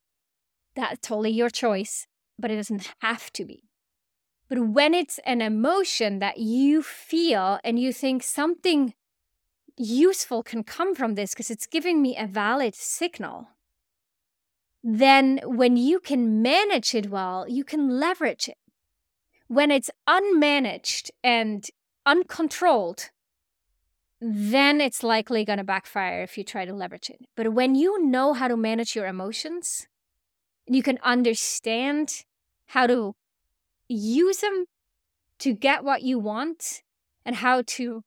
That's 0.76 1.00
totally 1.00 1.30
your 1.30 1.50
choice, 1.50 2.06
but 2.38 2.52
it 2.52 2.56
doesn't 2.56 2.92
have 3.00 3.32
to 3.32 3.44
be. 3.44 3.64
But 4.48 4.68
when 4.68 4.94
it's 4.94 5.18
an 5.26 5.42
emotion 5.42 6.20
that 6.20 6.38
you 6.38 6.80
feel 6.80 7.58
and 7.64 7.76
you 7.76 7.92
think 7.92 8.22
something 8.22 8.94
useful 9.76 10.44
can 10.44 10.62
come 10.62 10.94
from 10.94 11.16
this 11.16 11.34
because 11.34 11.50
it's 11.50 11.66
giving 11.66 12.00
me 12.00 12.16
a 12.16 12.28
valid 12.28 12.76
signal, 12.76 13.48
then 14.84 15.40
when 15.42 15.76
you 15.76 15.98
can 15.98 16.40
manage 16.40 16.94
it 16.94 17.10
well, 17.10 17.48
you 17.48 17.64
can 17.64 17.98
leverage 17.98 18.48
it. 18.48 18.58
When 19.48 19.72
it's 19.72 19.90
unmanaged 20.08 21.10
and 21.24 21.68
uncontrolled, 22.06 23.10
then 24.20 24.80
it's 24.80 25.02
likely 25.02 25.44
going 25.44 25.58
to 25.58 25.64
backfire 25.64 26.22
if 26.22 26.38
you 26.38 26.44
try 26.44 26.64
to 26.64 26.72
leverage 26.72 27.10
it. 27.10 27.20
But 27.36 27.52
when 27.54 27.74
you 27.74 28.02
know 28.04 28.32
how 28.34 28.48
to 28.48 28.56
manage 28.56 28.94
your 28.94 29.06
emotions, 29.06 29.88
you 30.66 30.82
can 30.82 30.98
understand 31.02 32.24
how 32.66 32.86
to 32.86 33.14
use 33.88 34.38
them 34.38 34.66
to 35.40 35.52
get 35.52 35.84
what 35.84 36.02
you 36.02 36.18
want 36.18 36.82
and 37.24 37.36
how 37.36 37.62
to 37.66 38.02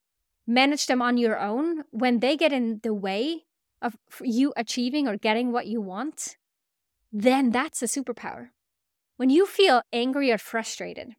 manage 0.47 0.87
them 0.87 1.01
on 1.01 1.17
your 1.17 1.39
own 1.39 1.83
when 1.91 2.19
they 2.19 2.37
get 2.37 2.53
in 2.53 2.79
the 2.83 2.93
way 2.93 3.43
of 3.81 3.97
you 4.21 4.53
achieving 4.55 5.07
or 5.07 5.17
getting 5.17 5.51
what 5.51 5.67
you 5.67 5.81
want, 5.81 6.37
then 7.11 7.51
that's 7.51 7.81
a 7.81 7.87
superpower. 7.87 8.49
When 9.17 9.29
you 9.29 9.45
feel 9.45 9.81
angry 9.93 10.31
or 10.31 10.37
frustrated 10.37 11.15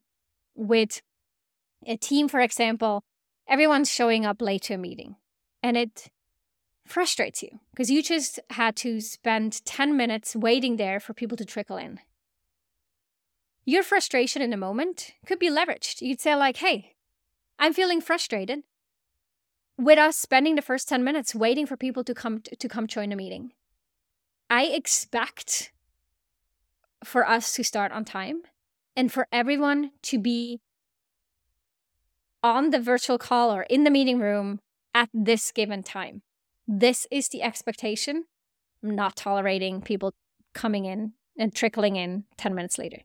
with 0.55 1.01
a 1.87 1.97
team, 1.97 2.27
for 2.27 2.39
example, 2.39 3.03
everyone's 3.47 3.91
showing 3.91 4.25
up 4.25 4.41
late 4.41 4.63
to 4.63 4.75
a 4.75 4.77
meeting 4.77 5.15
and 5.63 5.77
it 5.77 6.09
frustrates 6.85 7.41
you 7.41 7.59
because 7.71 7.89
you 7.89 8.03
just 8.03 8.39
had 8.51 8.75
to 8.77 9.01
spend 9.01 9.65
10 9.65 9.97
minutes 9.97 10.35
waiting 10.35 10.77
there 10.77 10.99
for 10.99 11.13
people 11.13 11.37
to 11.37 11.45
trickle 11.45 11.77
in. 11.77 11.99
Your 13.65 13.83
frustration 13.83 14.41
in 14.41 14.53
a 14.53 14.57
moment 14.57 15.11
could 15.25 15.39
be 15.39 15.49
leveraged. 15.49 16.01
You'd 16.01 16.21
say, 16.21 16.35
like, 16.35 16.57
hey, 16.57 16.95
I'm 17.59 17.73
feeling 17.73 17.99
frustrated 17.99 18.63
with 19.77 19.99
us 19.99 20.15
spending 20.15 20.55
the 20.55 20.61
first 20.61 20.87
10 20.87 21.03
minutes 21.03 21.35
waiting 21.35 21.65
for 21.65 21.75
people 21.75 22.03
to 22.05 22.13
come 22.13 22.41
to 22.41 22.67
come 22.69 22.87
join 22.87 23.11
a 23.11 23.15
meeting. 23.15 23.51
I 24.49 24.65
expect 24.65 25.71
for 27.03 27.27
us 27.27 27.53
to 27.53 27.63
start 27.63 27.91
on 27.91 28.05
time 28.05 28.43
and 28.95 29.11
for 29.11 29.27
everyone 29.31 29.91
to 30.03 30.17
be 30.17 30.61
on 32.43 32.69
the 32.69 32.79
virtual 32.79 33.17
call 33.17 33.53
or 33.53 33.63
in 33.63 33.83
the 33.83 33.89
meeting 33.91 34.19
room 34.19 34.59
at 34.93 35.09
this 35.13 35.51
given 35.51 35.83
time. 35.83 36.21
This 36.67 37.07
is 37.11 37.29
the 37.29 37.41
expectation. 37.41 38.25
I'm 38.83 38.95
not 38.95 39.15
tolerating 39.15 39.81
people 39.81 40.13
coming 40.53 40.85
in 40.85 41.13
and 41.37 41.53
trickling 41.53 41.95
in 41.95 42.25
10 42.37 42.53
minutes 42.53 42.77
later 42.77 43.01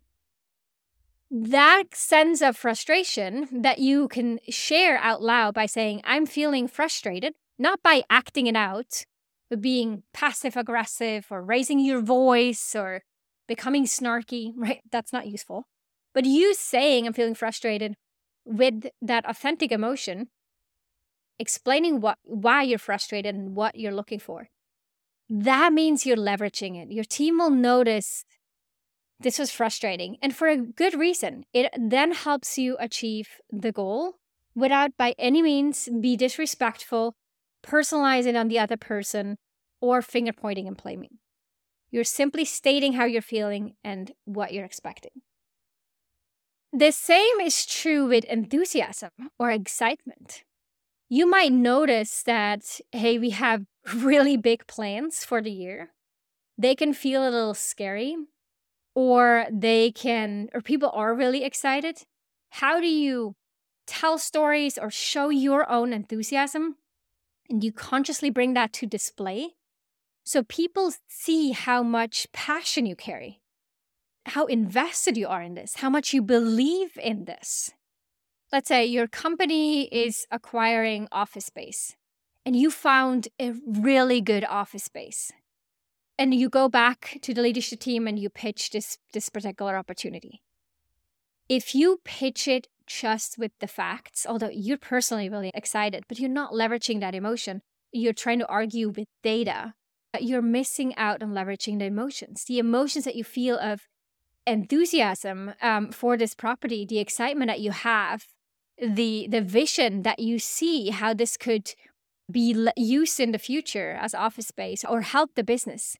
that 1.32 1.84
sense 1.94 2.42
of 2.42 2.58
frustration 2.58 3.48
that 3.62 3.78
you 3.78 4.06
can 4.06 4.38
share 4.50 4.98
out 4.98 5.22
loud 5.22 5.54
by 5.54 5.64
saying, 5.64 6.02
I'm 6.04 6.26
feeling 6.26 6.68
frustrated, 6.68 7.34
not 7.58 7.82
by 7.82 8.02
acting 8.10 8.46
it 8.46 8.54
out, 8.56 9.06
but 9.48 9.62
being 9.62 10.02
passive 10.12 10.58
aggressive 10.58 11.26
or 11.30 11.42
raising 11.42 11.78
your 11.78 12.02
voice 12.02 12.76
or 12.76 13.02
becoming 13.48 13.86
snarky, 13.86 14.52
right? 14.56 14.82
That's 14.90 15.12
not 15.12 15.26
useful. 15.26 15.64
But 16.12 16.26
you 16.26 16.52
saying, 16.52 17.06
I'm 17.06 17.14
feeling 17.14 17.34
frustrated 17.34 17.96
with 18.44 18.86
that 19.00 19.28
authentic 19.28 19.72
emotion, 19.72 20.28
explaining 21.38 22.00
what, 22.00 22.18
why 22.24 22.62
you're 22.62 22.78
frustrated 22.78 23.34
and 23.34 23.54
what 23.56 23.76
you're 23.76 23.94
looking 23.94 24.18
for. 24.18 24.48
That 25.28 25.72
means 25.72 26.04
you're 26.04 26.16
leveraging 26.16 26.80
it. 26.80 26.92
Your 26.92 27.04
team 27.04 27.38
will 27.38 27.50
notice 27.50 28.24
this 29.20 29.38
was 29.38 29.50
frustrating 29.50 30.16
and 30.20 30.34
for 30.34 30.48
a 30.48 30.56
good 30.56 30.94
reason. 30.94 31.44
It 31.52 31.72
then 31.78 32.12
helps 32.12 32.58
you 32.58 32.76
achieve 32.80 33.28
the 33.50 33.72
goal 33.72 34.16
without 34.54 34.96
by 34.96 35.14
any 35.18 35.42
means 35.42 35.88
be 36.00 36.16
disrespectful, 36.16 37.14
personalizing 37.64 38.38
on 38.38 38.48
the 38.48 38.58
other 38.58 38.76
person, 38.76 39.38
or 39.80 40.02
finger 40.02 40.32
pointing 40.32 40.66
and 40.66 40.76
blaming. 40.76 41.18
You're 41.90 42.04
simply 42.04 42.44
stating 42.44 42.94
how 42.94 43.04
you're 43.04 43.22
feeling 43.22 43.74
and 43.84 44.12
what 44.24 44.52
you're 44.52 44.64
expecting. 44.64 45.22
The 46.72 46.90
same 46.90 47.40
is 47.40 47.66
true 47.66 48.06
with 48.06 48.24
enthusiasm 48.24 49.10
or 49.38 49.50
excitement. 49.50 50.42
You 51.08 51.26
might 51.26 51.52
notice 51.52 52.22
that, 52.22 52.80
hey, 52.92 53.18
we 53.18 53.30
have 53.30 53.66
really 53.94 54.38
big 54.38 54.66
plans 54.66 55.24
for 55.24 55.42
the 55.42 55.50
year. 55.50 55.90
They 56.56 56.74
can 56.74 56.94
feel 56.94 57.22
a 57.22 57.30
little 57.30 57.54
scary 57.54 58.16
or 58.94 59.46
they 59.50 59.90
can, 59.90 60.48
or 60.54 60.60
people 60.60 60.90
are 60.94 61.14
really 61.14 61.44
excited, 61.44 62.02
how 62.50 62.80
do 62.80 62.86
you 62.88 63.34
tell 63.86 64.16
stories 64.18 64.78
or 64.78 64.90
show 64.90 65.28
your 65.28 65.70
own 65.70 65.92
enthusiasm? 65.92 66.76
And 67.50 67.62
you 67.62 67.72
consciously 67.72 68.30
bring 68.30 68.54
that 68.54 68.72
to 68.74 68.86
display 68.86 69.56
so 70.24 70.42
people 70.42 70.92
see 71.08 71.50
how 71.50 71.82
much 71.82 72.26
passion 72.32 72.86
you 72.86 72.94
carry, 72.94 73.41
how 74.26 74.46
invested 74.46 75.16
you 75.16 75.28
are 75.28 75.42
in 75.42 75.54
this, 75.54 75.76
how 75.76 75.90
much 75.90 76.12
you 76.12 76.22
believe 76.22 76.98
in 77.02 77.24
this. 77.24 77.72
Let's 78.52 78.68
say 78.68 78.84
your 78.84 79.08
company 79.08 79.84
is 79.84 80.26
acquiring 80.30 81.08
office 81.10 81.46
space 81.46 81.96
and 82.44 82.56
you 82.56 82.70
found 82.70 83.28
a 83.40 83.54
really 83.66 84.20
good 84.20 84.44
office 84.44 84.84
space 84.84 85.32
and 86.18 86.34
you 86.34 86.48
go 86.48 86.68
back 86.68 87.18
to 87.22 87.32
the 87.34 87.42
leadership 87.42 87.80
team 87.80 88.06
and 88.06 88.18
you 88.18 88.28
pitch 88.28 88.70
this 88.70 88.98
this 89.12 89.28
particular 89.28 89.76
opportunity 89.76 90.42
if 91.48 91.74
you 91.74 92.00
pitch 92.04 92.46
it 92.46 92.68
just 92.86 93.38
with 93.38 93.52
the 93.60 93.66
facts 93.66 94.26
although 94.28 94.50
you're 94.52 94.78
personally 94.78 95.28
really 95.28 95.50
excited 95.54 96.04
but 96.08 96.18
you're 96.18 96.28
not 96.28 96.52
leveraging 96.52 97.00
that 97.00 97.14
emotion 97.14 97.62
you're 97.92 98.12
trying 98.12 98.38
to 98.38 98.46
argue 98.46 98.88
with 98.88 99.08
data 99.22 99.74
you're 100.20 100.42
missing 100.42 100.94
out 100.96 101.22
on 101.22 101.32
leveraging 101.32 101.78
the 101.78 101.86
emotions 101.86 102.44
the 102.44 102.58
emotions 102.58 103.04
that 103.04 103.16
you 103.16 103.24
feel 103.24 103.58
of 103.58 103.88
enthusiasm 104.46 105.54
um, 105.62 105.92
for 105.92 106.16
this 106.16 106.34
property 106.34 106.84
the 106.84 106.98
excitement 106.98 107.48
that 107.48 107.60
you 107.60 107.70
have 107.70 108.26
the 108.80 109.28
the 109.30 109.40
vision 109.40 110.02
that 110.02 110.18
you 110.18 110.38
see 110.38 110.90
how 110.90 111.14
this 111.14 111.36
could 111.36 111.74
be 112.30 112.68
used 112.76 113.20
in 113.20 113.32
the 113.32 113.38
future 113.38 113.92
as 114.00 114.14
office 114.14 114.46
space 114.46 114.84
or 114.84 115.02
help 115.02 115.34
the 115.34 115.44
business. 115.44 115.96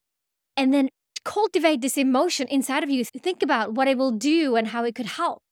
And 0.57 0.73
then 0.73 0.89
cultivate 1.25 1.81
this 1.81 1.97
emotion 1.97 2.49
inside 2.49 2.83
of 2.83 2.91
you. 2.91 3.05
Think 3.05 3.43
about 3.43 3.75
what 3.75 3.89
it 3.89 3.99
will 3.99 4.11
do 4.11 4.57
and 4.57 4.69
how 4.69 4.85
it 4.85 4.95
could 4.95 5.07
help. 5.07 5.43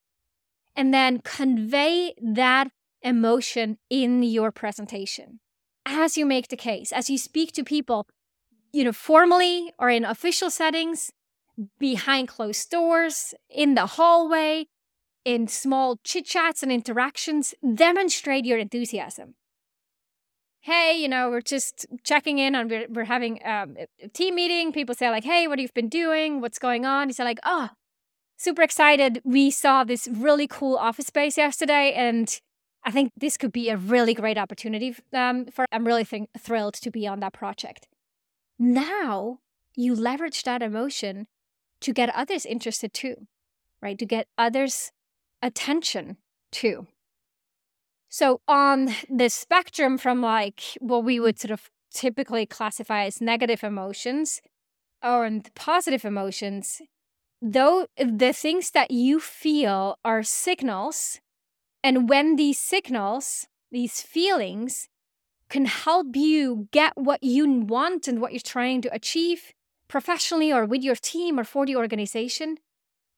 And 0.74 0.92
then 0.92 1.20
convey 1.20 2.14
that 2.20 2.70
emotion 3.02 3.78
in 3.88 4.22
your 4.22 4.50
presentation 4.50 5.40
as 5.86 6.16
you 6.16 6.26
make 6.26 6.48
the 6.48 6.56
case, 6.56 6.92
as 6.92 7.08
you 7.10 7.18
speak 7.18 7.52
to 7.52 7.64
people, 7.64 8.06
you 8.72 8.84
know, 8.84 8.92
formally 8.92 9.72
or 9.78 9.90
in 9.90 10.04
official 10.04 10.50
settings, 10.50 11.10
behind 11.78 12.28
closed 12.28 12.70
doors, 12.70 13.34
in 13.48 13.74
the 13.74 13.86
hallway, 13.86 14.66
in 15.24 15.48
small 15.48 15.98
chit 16.04 16.26
chats 16.26 16.62
and 16.62 16.72
interactions, 16.72 17.54
demonstrate 17.74 18.44
your 18.44 18.58
enthusiasm. 18.58 19.34
Hey, 20.62 20.98
you 21.00 21.08
know, 21.08 21.30
we're 21.30 21.40
just 21.40 21.86
checking 22.04 22.38
in 22.38 22.54
and 22.54 22.70
we're, 22.70 22.86
we're 22.90 23.04
having 23.04 23.40
um, 23.46 23.76
a 24.02 24.08
team 24.08 24.34
meeting. 24.34 24.72
People 24.72 24.94
say, 24.94 25.08
like, 25.08 25.24
hey, 25.24 25.46
what 25.46 25.58
have 25.58 25.62
you 25.62 25.68
been 25.74 25.88
doing? 25.88 26.40
What's 26.40 26.58
going 26.58 26.84
on? 26.84 27.08
You 27.08 27.14
say, 27.14 27.24
like, 27.24 27.40
oh, 27.44 27.70
super 28.36 28.62
excited. 28.62 29.20
We 29.24 29.50
saw 29.50 29.84
this 29.84 30.06
really 30.06 30.46
cool 30.46 30.76
office 30.76 31.06
space 31.06 31.38
yesterday 31.38 31.92
and 31.94 32.40
I 32.82 32.90
think 32.90 33.12
this 33.16 33.36
could 33.36 33.52
be 33.52 33.68
a 33.68 33.76
really 33.76 34.14
great 34.14 34.38
opportunity 34.38 34.96
um, 35.12 35.46
for. 35.46 35.66
I'm 35.70 35.86
really 35.86 36.04
think, 36.04 36.30
thrilled 36.38 36.74
to 36.74 36.90
be 36.90 37.06
on 37.06 37.20
that 37.20 37.32
project. 37.32 37.86
Now 38.58 39.40
you 39.76 39.94
leverage 39.94 40.42
that 40.44 40.62
emotion 40.62 41.26
to 41.80 41.92
get 41.92 42.14
others 42.14 42.46
interested 42.46 42.92
too, 42.92 43.26
right? 43.82 43.98
To 43.98 44.06
get 44.06 44.28
others' 44.36 44.92
attention 45.42 46.16
too. 46.52 46.86
So, 48.08 48.40
on 48.48 48.90
the 49.08 49.28
spectrum 49.28 49.96
from 49.96 50.20
like 50.20 50.62
what 50.80 51.04
we 51.04 51.20
would 51.20 51.38
sort 51.38 51.52
of 51.52 51.70
typically 51.92 52.44
classify 52.46 53.04
as 53.04 53.20
negative 53.20 53.62
emotions 53.62 54.40
or 55.02 55.28
positive 55.54 56.04
emotions, 56.04 56.82
though 57.40 57.86
the 57.96 58.32
things 58.32 58.72
that 58.72 58.90
you 58.90 59.20
feel 59.20 59.96
are 60.04 60.22
signals 60.22 61.20
and 61.82 62.08
when 62.08 62.36
these 62.36 62.58
signals, 62.58 63.46
these 63.70 64.02
feelings, 64.02 64.88
can 65.48 65.64
help 65.66 66.14
you 66.14 66.68
get 66.70 66.92
what 66.96 67.22
you 67.22 67.48
want 67.48 68.06
and 68.06 68.20
what 68.20 68.32
you're 68.32 68.40
trying 68.40 68.82
to 68.82 68.94
achieve 68.94 69.52
professionally 69.90 70.52
or 70.52 70.64
with 70.64 70.82
your 70.82 70.94
team 70.94 71.38
or 71.38 71.44
for 71.44 71.66
the 71.66 71.76
organization, 71.76 72.58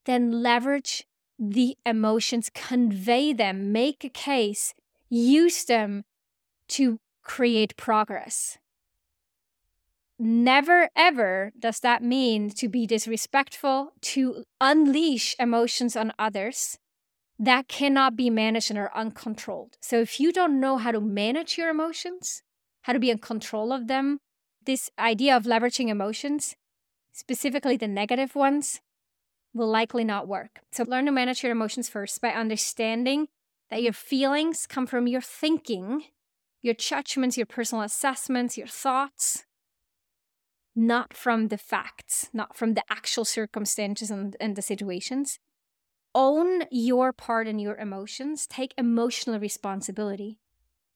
then 0.07 0.43
leverage 0.43 1.07
the 1.39 1.77
emotions, 1.85 2.51
convey 2.55 3.33
them, 3.33 3.71
make 3.73 4.03
a 4.05 4.09
case, 4.09 4.75
use 5.11 5.65
them 5.67 6.05
to 6.69 6.99
create 7.23 7.77
progress. 7.77 8.59
Never 10.19 10.89
ever 10.97 11.53
does 11.59 11.81
that 11.81 12.03
mean 12.03 12.51
to 12.51 12.69
be 12.69 12.87
disrespectful, 12.87 13.93
to 14.13 14.45
unleash 14.61 15.37
emotions 15.39 15.95
on 15.95 16.13
others, 16.19 16.79
that 17.39 17.69
cannot 17.69 18.17
be 18.17 18.31
managed 18.31 18.71
and 18.71 18.79
are 18.79 18.93
uncontrolled. 18.95 19.77
So 19.81 20.01
if 20.01 20.19
you 20.21 20.33
don't 20.33 20.61
know 20.61 20.79
how 20.79 20.93
to 20.93 21.01
manage 21.01 21.59
your 21.59 21.69
emotions, 21.69 22.43
how 22.83 22.93
to 22.93 23.01
be 23.01 23.11
in 23.11 23.19
control 23.19 23.73
of 23.73 23.89
them, 23.89 24.21
this 24.65 24.91
idea 24.99 25.37
of 25.37 25.43
leveraging 25.43 25.89
emotions, 25.89 26.55
specifically 27.13 27.77
the 27.77 27.89
negative 27.89 28.35
ones, 28.35 28.81
will 29.55 29.69
likely 29.69 30.05
not 30.05 30.27
work. 30.27 30.61
So 30.71 30.85
learn 30.85 31.07
to 31.07 31.13
manage 31.13 31.43
your 31.43 31.53
emotions 31.53 31.89
first 31.89 32.21
by 32.21 32.31
understanding 32.31 33.29
that 33.71 33.83
your 33.83 33.93
feelings 33.93 34.67
come 34.67 34.87
from 34.87 35.07
your 35.07 35.21
thinking, 35.21 36.05
your 36.63 36.75
judgments, 36.75 37.37
your 37.37 37.47
personal 37.47 37.85
assessments, 37.85 38.57
your 38.57 38.67
thoughts, 38.67 39.45
not 40.75 41.13
from 41.13 41.49
the 41.49 41.59
facts, 41.59 42.31
not 42.33 42.57
from 42.57 42.75
the 42.75 42.83
actual 42.89 43.25
circumstances 43.25 44.11
and, 44.11 44.37
and 44.41 44.57
the 44.57 44.63
situations 44.63 45.39
own 46.15 46.65
your 46.71 47.13
part 47.13 47.47
in 47.47 47.59
your 47.59 47.77
emotions, 47.77 48.47
take 48.47 48.75
emotional 48.77 49.39
responsibility. 49.39 50.39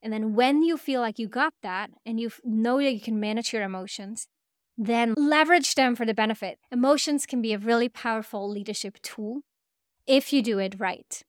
And 0.03 0.13
then 0.13 0.35
when 0.35 0.63
you 0.63 0.77
feel 0.77 1.01
like 1.01 1.19
you 1.19 1.29
got 1.29 1.55
that 1.63 1.91
and 2.05 2.21
you 2.21 2.31
know 2.45 2.79
that 2.79 2.93
you 2.93 3.01
can 3.01 3.19
manage 3.19 3.53
your 3.53 3.63
emotions, 3.63 4.29
then 4.77 5.15
leverage 5.17 5.75
them 5.75 5.97
for 5.97 6.05
the 6.05 6.15
benefit. 6.15 6.59
Emotions 6.71 7.27
can 7.27 7.41
be 7.41 7.53
a 7.53 7.59
really 7.59 7.89
powerful 7.89 8.49
leadership 8.49 9.01
tool 9.03 9.41
if 10.07 10.33
you 10.33 10.43
do 10.43 10.59
it 10.59 10.79
right. 10.79 11.23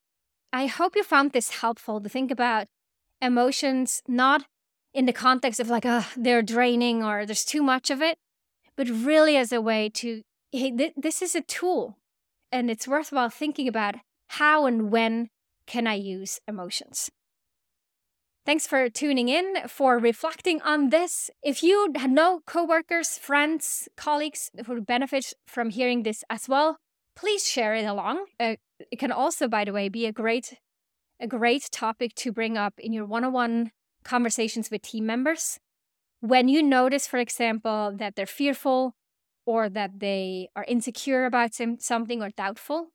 I 0.51 0.67
hope 0.67 0.95
you 0.95 1.03
found 1.03 1.31
this 1.31 1.61
helpful 1.61 1.99
to 2.01 2.09
think 2.09 2.31
about 2.31 2.67
emotions 3.21 4.01
not 4.07 4.45
in 4.93 5.05
the 5.05 5.13
context 5.13 5.59
of 5.59 5.69
like, 5.69 5.85
oh, 5.85 6.07
they're 6.15 6.41
draining 6.41 7.03
or 7.03 7.25
there's 7.25 7.45
too 7.45 7.63
much 7.63 7.89
of 7.89 8.01
it, 8.01 8.17
but 8.75 8.89
really 8.89 9.37
as 9.37 9.51
a 9.51 9.61
way 9.61 9.89
to, 9.89 10.21
hey, 10.51 10.71
th- 10.71 10.93
this 10.95 11.21
is 11.21 11.35
a 11.35 11.41
tool 11.41 11.97
and 12.51 12.69
it's 12.69 12.87
worthwhile 12.87 13.29
thinking 13.29 13.67
about 13.67 13.95
how 14.27 14.65
and 14.65 14.91
when 14.91 15.29
can 15.65 15.87
I 15.87 15.95
use 15.95 16.39
emotions. 16.47 17.09
Thanks 18.47 18.65
for 18.65 18.87
tuning 18.87 19.27
in, 19.27 19.67
for 19.67 19.97
reflecting 19.97 20.61
on 20.61 20.87
this. 20.87 21.29
If 21.43 21.61
you 21.61 21.89
know 21.91 22.39
coworkers, 22.45 23.17
friends, 23.17 23.89
colleagues 23.97 24.49
who 24.65 24.79
benefit 24.79 25.33
from 25.45 25.69
hearing 25.69 26.03
this 26.03 26.23
as 26.29 26.47
well, 26.47 26.77
please 27.13 27.45
share 27.45 27.75
it 27.75 27.83
along. 27.83 28.23
Uh, 28.39 28.55
it 28.89 28.99
can 28.99 29.11
also, 29.11 29.49
by 29.49 29.65
the 29.65 29.73
way, 29.73 29.89
be 29.89 30.05
a 30.05 30.13
great, 30.13 30.53
a 31.19 31.27
great 31.27 31.67
topic 31.73 32.15
to 32.15 32.31
bring 32.31 32.57
up 32.57 32.75
in 32.77 32.93
your 32.93 33.03
one-on-one 33.03 33.71
conversations 34.05 34.71
with 34.71 34.81
team 34.81 35.05
members. 35.05 35.59
When 36.21 36.47
you 36.47 36.63
notice, 36.63 37.05
for 37.05 37.17
example, 37.17 37.93
that 37.97 38.15
they're 38.15 38.25
fearful 38.25 38.95
or 39.45 39.67
that 39.67 39.99
they 39.99 40.47
are 40.55 40.63
insecure 40.69 41.25
about 41.25 41.51
something 41.79 42.23
or 42.23 42.29
doubtful, 42.29 42.91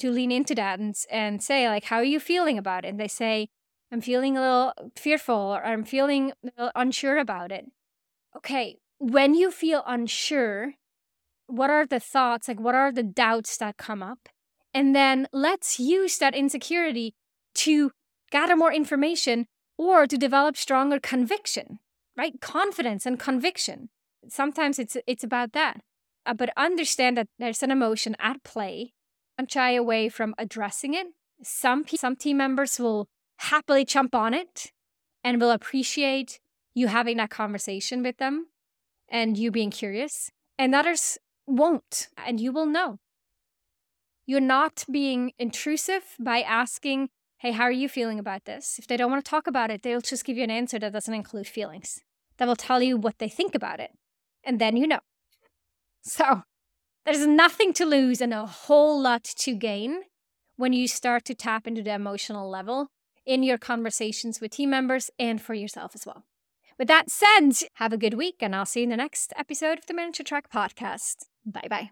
to 0.00 0.10
lean 0.10 0.30
into 0.30 0.54
that 0.56 0.78
and, 0.78 0.94
and 1.10 1.42
say, 1.42 1.66
like, 1.66 1.84
how 1.84 1.96
are 1.96 2.04
you 2.04 2.20
feeling 2.20 2.58
about 2.58 2.84
it? 2.84 2.88
And 2.88 3.00
they 3.00 3.08
say, 3.08 3.48
I'm 3.92 4.00
feeling 4.00 4.36
a 4.36 4.40
little 4.40 4.72
fearful 4.96 5.34
or 5.34 5.64
I'm 5.64 5.84
feeling 5.84 6.32
unsure 6.74 7.18
about 7.18 7.52
it. 7.52 7.66
Okay, 8.36 8.78
when 8.98 9.34
you 9.34 9.50
feel 9.50 9.84
unsure, 9.86 10.74
what 11.46 11.70
are 11.70 11.86
the 11.86 12.00
thoughts, 12.00 12.48
like, 12.48 12.58
what 12.58 12.74
are 12.74 12.90
the 12.90 13.02
doubts 13.02 13.56
that 13.58 13.76
come 13.76 14.02
up? 14.02 14.30
And 14.72 14.96
then 14.96 15.28
let's 15.32 15.78
use 15.78 16.16
that 16.18 16.34
insecurity 16.34 17.14
to 17.56 17.90
gather 18.30 18.56
more 18.56 18.72
information 18.72 19.46
or 19.76 20.06
to 20.06 20.16
develop 20.16 20.56
stronger 20.56 20.98
conviction, 20.98 21.78
right? 22.16 22.40
Confidence 22.40 23.04
and 23.04 23.18
conviction 23.18 23.90
sometimes 24.28 24.78
it's 24.78 24.96
it's 25.06 25.24
about 25.24 25.52
that. 25.52 25.80
Uh, 26.24 26.34
but 26.34 26.50
understand 26.56 27.16
that 27.16 27.28
there's 27.38 27.62
an 27.62 27.70
emotion 27.70 28.14
at 28.20 28.44
play 28.44 28.92
and 29.36 29.50
shy 29.50 29.72
away 29.72 30.08
from 30.08 30.34
addressing 30.38 30.94
it. 30.94 31.08
Some 31.42 31.84
some 31.88 32.16
team 32.16 32.36
members 32.36 32.78
will 32.78 33.08
happily 33.50 33.84
jump 33.84 34.14
on 34.14 34.34
it 34.34 34.72
and 35.24 35.40
will 35.40 35.50
appreciate 35.50 36.40
you 36.74 36.88
having 36.88 37.16
that 37.18 37.30
conversation 37.30 38.02
with 38.02 38.18
them 38.18 38.46
and 39.08 39.36
you 39.36 39.50
being 39.50 39.70
curious, 39.70 40.30
and 40.58 40.74
others 40.74 41.18
won't, 41.46 42.08
and 42.16 42.40
you 42.40 42.50
will 42.50 42.66
know. 42.66 42.98
You're 44.24 44.40
not 44.40 44.84
being 44.90 45.32
intrusive 45.38 46.16
by 46.18 46.40
asking, 46.40 47.10
Hey, 47.38 47.50
how 47.50 47.64
are 47.64 47.72
you 47.72 47.88
feeling 47.88 48.18
about 48.18 48.44
this? 48.44 48.78
If 48.78 48.86
they 48.86 48.96
don't 48.96 49.10
want 49.10 49.22
to 49.24 49.28
talk 49.28 49.46
about 49.46 49.70
it, 49.70 49.82
they'll 49.82 50.00
just 50.00 50.24
give 50.24 50.36
you 50.38 50.44
an 50.44 50.50
answer 50.50 50.78
that 50.78 50.92
doesn't 50.92 51.12
include 51.12 51.46
feelings, 51.46 52.00
that 52.38 52.46
will 52.48 52.56
tell 52.56 52.80
you 52.80 52.96
what 52.96 53.18
they 53.18 53.28
think 53.28 53.54
about 53.54 53.80
it 53.80 53.90
and 54.44 54.60
then 54.60 54.76
you 54.76 54.86
know. 54.86 55.00
So 56.02 56.42
there's 57.04 57.26
nothing 57.26 57.72
to 57.74 57.84
lose 57.84 58.20
and 58.20 58.32
a 58.32 58.46
whole 58.46 59.00
lot 59.00 59.24
to 59.24 59.54
gain 59.54 60.02
when 60.56 60.72
you 60.72 60.86
start 60.86 61.24
to 61.26 61.34
tap 61.34 61.66
into 61.66 61.82
the 61.82 61.92
emotional 61.92 62.48
level 62.48 62.88
in 63.26 63.42
your 63.42 63.58
conversations 63.58 64.40
with 64.40 64.52
team 64.52 64.70
members 64.70 65.10
and 65.18 65.40
for 65.40 65.54
yourself 65.54 65.92
as 65.94 66.06
well. 66.06 66.24
With 66.78 66.88
that 66.88 67.10
said, 67.10 67.52
have 67.74 67.92
a 67.92 67.98
good 67.98 68.14
week, 68.14 68.36
and 68.40 68.56
I'll 68.56 68.66
see 68.66 68.80
you 68.80 68.84
in 68.84 68.90
the 68.90 68.96
next 68.96 69.32
episode 69.36 69.78
of 69.78 69.86
the 69.86 69.94
Manager 69.94 70.22
Track 70.22 70.50
podcast. 70.50 71.26
Bye 71.44 71.68
bye. 71.68 71.90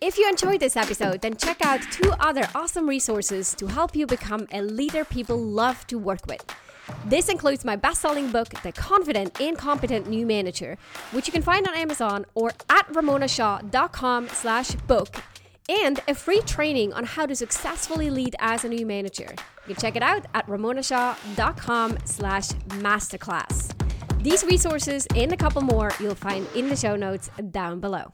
If 0.00 0.16
you 0.16 0.28
enjoyed 0.28 0.60
this 0.60 0.76
episode, 0.76 1.20
then 1.20 1.36
check 1.36 1.64
out 1.64 1.82
two 1.92 2.10
other 2.18 2.48
awesome 2.54 2.88
resources 2.88 3.54
to 3.56 3.66
help 3.66 3.94
you 3.94 4.06
become 4.06 4.48
a 4.50 4.62
leader 4.62 5.04
people 5.04 5.38
love 5.38 5.86
to 5.88 5.98
work 5.98 6.26
with. 6.26 6.42
This 7.04 7.28
includes 7.28 7.64
my 7.64 7.76
best-selling 7.76 8.30
book, 8.30 8.48
The 8.62 8.72
Confident 8.72 9.40
and 9.40 9.56
Competent 9.56 10.08
New 10.08 10.26
Manager, 10.26 10.78
which 11.12 11.26
you 11.26 11.32
can 11.32 11.42
find 11.42 11.68
on 11.68 11.74
Amazon 11.74 12.24
or 12.34 12.52
at 12.70 12.88
ramonashaw.com 12.88 14.28
slash 14.28 14.70
book, 14.88 15.22
and 15.70 16.00
a 16.08 16.14
free 16.14 16.40
training 16.40 16.92
on 16.92 17.04
how 17.04 17.26
to 17.26 17.36
successfully 17.36 18.10
lead 18.10 18.34
as 18.40 18.64
a 18.64 18.68
new 18.68 18.84
manager. 18.84 19.28
You 19.66 19.74
can 19.74 19.76
check 19.76 19.94
it 19.96 20.02
out 20.02 20.26
at 20.34 20.46
ramonashaw.com 20.48 21.98
slash 22.04 22.48
masterclass. 22.48 23.72
These 24.22 24.44
resources 24.44 25.06
and 25.14 25.32
a 25.32 25.36
couple 25.36 25.62
more 25.62 25.92
you'll 26.00 26.14
find 26.14 26.46
in 26.54 26.68
the 26.68 26.76
show 26.76 26.96
notes 26.96 27.30
down 27.50 27.80
below. 27.80 28.12